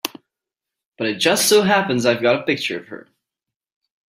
[0.97, 3.07] But it just so happens I've got a picture of her.